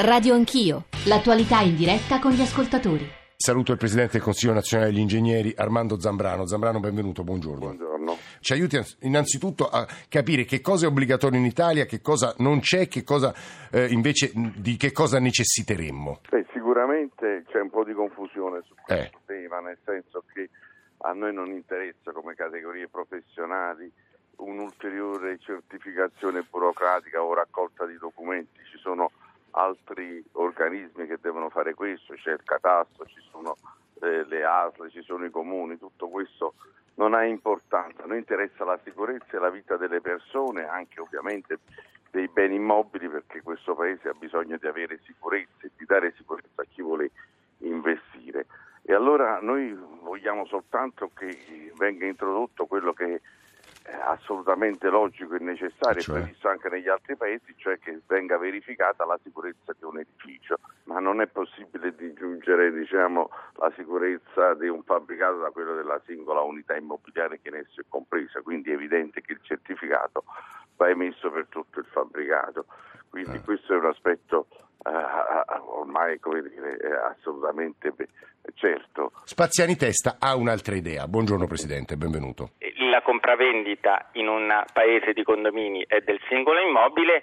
[0.00, 3.04] Radio Anch'io, l'attualità in diretta con gli ascoltatori.
[3.34, 6.46] Saluto il Presidente del Consiglio nazionale degli ingegneri Armando Zambrano.
[6.46, 7.58] Zambrano, benvenuto, buongiorno.
[7.58, 8.16] Buongiorno.
[8.38, 12.86] Ci aiuti innanzitutto a capire che cosa è obbligatorio in Italia, che cosa non c'è,
[12.86, 13.34] che cosa
[13.72, 16.20] eh, invece di che cosa necessiteremmo.
[16.30, 19.20] Beh, sicuramente c'è un po' di confusione su questo Eh.
[19.26, 20.48] tema, nel senso che
[20.98, 23.90] a noi non interessa come categorie professionali
[24.36, 29.10] un'ulteriore certificazione burocratica o raccolta di documenti, ci sono
[29.52, 33.56] altri organismi che devono fare questo, c'è il catasto, ci sono
[34.00, 36.54] eh, le ASL, ci sono i comuni, tutto questo
[36.94, 41.58] non ha importanza, noi interessa la sicurezza e la vita delle persone, anche ovviamente
[42.10, 46.62] dei beni immobili perché questo Paese ha bisogno di avere sicurezza e di dare sicurezza
[46.62, 47.10] a chi vuole
[47.58, 48.46] investire.
[48.82, 53.20] E allora noi vogliamo soltanto che venga introdotto quello che
[54.10, 56.20] assolutamente logico e necessario, Cioè?
[56.20, 60.98] previsto anche negli altri paesi, cioè che venga verificata la sicurezza di un edificio, ma
[60.98, 66.40] non è possibile di giungere diciamo, la sicurezza di un fabbricato da quello della singola
[66.40, 70.24] unità immobiliare che in esso è compresa, quindi è evidente che il certificato
[70.76, 72.66] va emesso per tutto il fabbricato,
[73.10, 73.42] quindi Ah.
[73.42, 74.46] questo è un aspetto
[74.86, 74.90] eh,
[75.66, 77.92] ormai come dire, eh, assolutamente
[78.54, 79.12] certo.
[79.24, 81.06] Spaziani Testa ha un'altra idea.
[81.08, 82.52] Buongiorno Presidente, benvenuto.
[82.88, 87.22] La compravendita in un paese di condomini è del singolo immobile,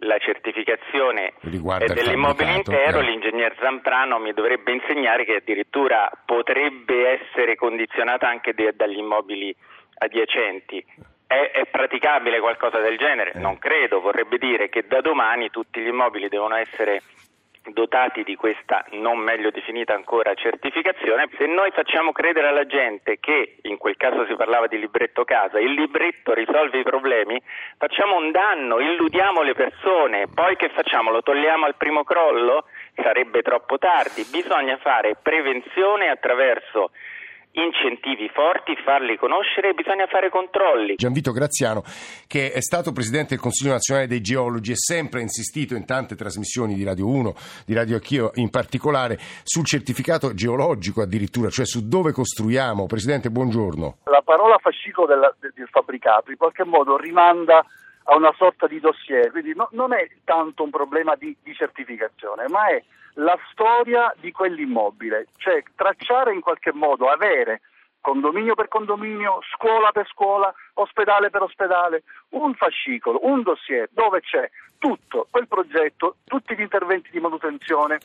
[0.00, 3.02] la certificazione è il dell'immobile intero, eh.
[3.02, 9.54] l'ingegner Zamprano mi dovrebbe insegnare che addirittura potrebbe essere condizionata anche de- dagli immobili
[9.98, 10.84] adiacenti.
[11.26, 13.32] È, è praticabile qualcosa del genere?
[13.32, 13.38] Eh.
[13.38, 17.00] Non credo, vorrebbe dire che da domani tutti gli immobili devono essere
[17.72, 23.56] dotati di questa non meglio definita ancora certificazione, se noi facciamo credere alla gente che
[23.62, 27.40] in quel caso si parlava di libretto casa, il libretto risolve i problemi,
[27.78, 31.10] facciamo un danno, illudiamo le persone, poi che facciamo?
[31.10, 32.66] Lo togliamo al primo crollo?
[32.94, 36.90] Sarebbe troppo tardi, bisogna fare prevenzione attraverso
[37.62, 40.96] incentivi forti, farli conoscere e bisogna fare controlli.
[40.96, 41.82] Gianvito Graziano,
[42.26, 46.14] che è stato Presidente del Consiglio nazionale dei geologi e sempre ha insistito in tante
[46.14, 47.34] trasmissioni di Radio 1,
[47.64, 52.86] di Radio Anch'io in particolare, sul certificato geologico addirittura, cioè su dove costruiamo.
[52.86, 53.98] Presidente, buongiorno.
[54.04, 57.64] la parola fascicolo del, del fabbricato in qualche modo rimanda
[58.08, 62.46] a una sorta di dossier, quindi no- non è tanto un problema di, di certificazione,
[62.48, 62.82] ma è
[63.14, 67.62] la storia di quell'immobile, cioè tracciare in qualche modo, avere
[68.00, 74.48] condominio per condominio, scuola per scuola, ospedale per ospedale, un fascicolo, un dossier dove c'è
[74.78, 77.98] tutto quel progetto, tutti gli interventi di manutenzione,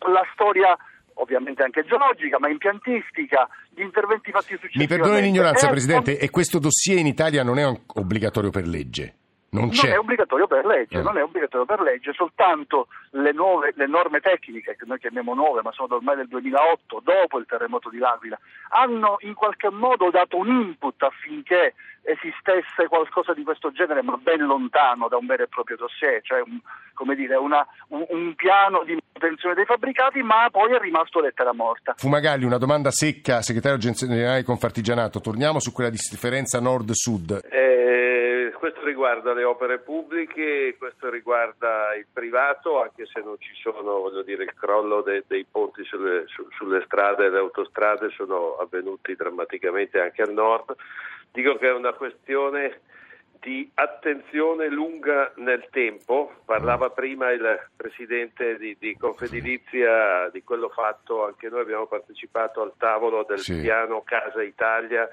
[0.00, 0.76] la storia
[1.14, 4.94] ovviamente anche geologica, ma impiantistica, gli interventi fatti successivamente.
[4.94, 9.17] Mi perdoni l'ignoranza, Presidente, e questo dossier in Italia non è obbligatorio per legge?
[9.50, 11.02] Non Non è obbligatorio per legge, Eh.
[11.02, 15.62] non è obbligatorio per legge, soltanto le, nuove, le norme tecniche, che noi chiamiamo nuove,
[15.62, 18.38] ma sono ormai del 2008, dopo il terremoto di L'Aquila,
[18.70, 24.40] hanno in qualche modo dato un input affinché esistesse qualcosa di questo genere, ma ben
[24.44, 26.58] lontano da un vero e proprio dossier, cioè un,
[26.94, 31.52] come dire, una- un, un piano di manutenzione dei fabbricati, ma poi è rimasto lettera
[31.52, 31.94] morta.
[31.96, 35.20] Fumagalli, una domanda secca, segretario generale di Confartigianato.
[35.20, 37.40] Torniamo su quella differenza nord-sud.
[37.50, 38.07] Eh,
[38.88, 44.44] riguarda le opere pubbliche, questo riguarda il privato, anche se non ci sono, voglio dire,
[44.44, 50.00] il crollo de- dei ponti sulle, su- sulle strade e le autostrade sono avvenuti drammaticamente
[50.00, 50.74] anche al nord.
[51.30, 52.80] Dico che è una questione
[53.40, 56.32] di attenzione lunga nel tempo.
[56.44, 62.72] Parlava prima il presidente di, di Confedilizia di quello fatto, anche noi abbiamo partecipato al
[62.76, 63.60] tavolo del Sì.
[63.60, 65.08] piano Casa Italia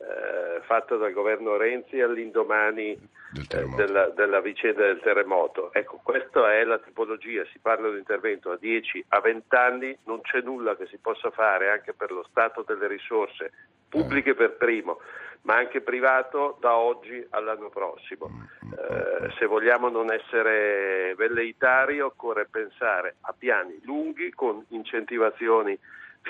[0.00, 5.72] eh, fatto dal governo Renzi all'indomani eh, della, della vicenda del terremoto.
[5.74, 9.98] Ecco, questa è la tipologia, si parla di un intervento a 10 a 20 anni,
[10.04, 13.52] non c'è nulla che si possa fare anche per lo stato delle risorse
[13.90, 15.00] pubbliche per primo,
[15.42, 18.48] ma anche privato da oggi all'anno prossimo.
[18.62, 25.78] Eh, se vogliamo non essere velleitari occorre pensare a piani lunghi con incentivazioni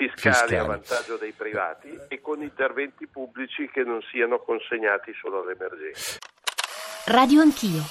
[0.09, 0.55] fiscali, Fiscali.
[0.55, 6.19] a vantaggio dei privati e con interventi pubblici che non siano consegnati solo all'emergenza.
[7.05, 7.81] Radio Anch'io,